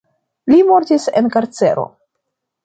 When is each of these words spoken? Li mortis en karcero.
Li 0.51 0.57
mortis 0.69 1.05
en 1.21 1.29
karcero. 1.37 1.85